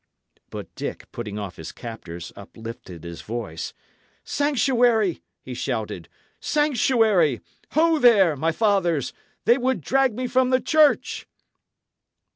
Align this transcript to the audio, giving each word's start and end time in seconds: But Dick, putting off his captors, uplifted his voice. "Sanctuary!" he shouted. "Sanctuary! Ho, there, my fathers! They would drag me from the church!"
But 0.49 0.73
Dick, 0.73 1.05
putting 1.11 1.37
off 1.37 1.57
his 1.57 1.71
captors, 1.71 2.33
uplifted 2.35 3.03
his 3.03 3.21
voice. 3.21 3.71
"Sanctuary!" 4.23 5.21
he 5.43 5.53
shouted. 5.53 6.09
"Sanctuary! 6.39 7.39
Ho, 7.73 7.99
there, 7.99 8.35
my 8.35 8.51
fathers! 8.51 9.13
They 9.45 9.59
would 9.59 9.79
drag 9.81 10.15
me 10.15 10.25
from 10.25 10.49
the 10.49 10.59
church!" 10.59 11.27